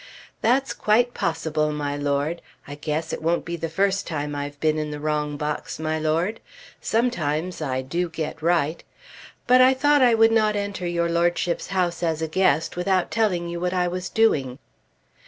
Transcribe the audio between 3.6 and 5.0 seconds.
first time I've been in the